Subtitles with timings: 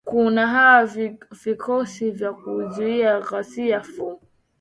[0.05, 0.85] kuna hawa
[1.45, 4.19] vikosi vya kuzuia ghasia ffu